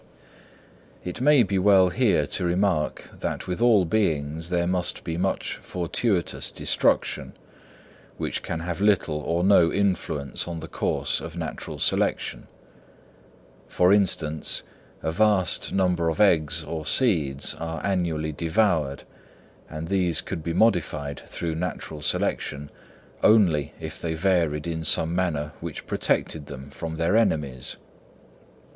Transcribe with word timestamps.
It 1.03 1.21
may 1.21 1.43
be 1.43 1.59
well 1.59 1.89
here 1.89 2.25
to 2.25 2.43
remark 2.43 3.11
that 3.13 3.45
with 3.45 3.61
all 3.61 3.85
beings 3.85 4.49
there 4.49 4.65
must 4.65 5.03
be 5.03 5.15
much 5.15 5.57
fortuitous 5.57 6.51
destruction, 6.51 7.33
which 8.17 8.41
can 8.41 8.61
have 8.61 8.81
little 8.81 9.19
or 9.19 9.43
no 9.43 9.71
influence 9.71 10.47
on 10.47 10.59
the 10.59 10.67
course 10.67 11.19
of 11.21 11.37
natural 11.37 11.77
selection. 11.77 12.47
For 13.67 13.93
instance, 13.93 14.63
a 15.03 15.11
vast 15.11 15.71
number 15.71 16.09
of 16.09 16.19
eggs 16.19 16.63
or 16.63 16.83
seeds 16.83 17.53
are 17.59 17.79
annually 17.85 18.31
devoured, 18.31 19.03
and 19.69 19.87
these 19.87 20.19
could 20.19 20.41
be 20.41 20.51
modified 20.51 21.19
through 21.27 21.53
natural 21.53 22.01
selection 22.01 22.71
only 23.21 23.75
if 23.79 24.01
they 24.01 24.15
varied 24.15 24.65
in 24.65 24.83
some 24.83 25.13
manner 25.13 25.51
which 25.59 25.85
protected 25.85 26.47
them 26.47 26.71
from 26.71 26.95
their 26.95 27.15
enemies. 27.15 27.75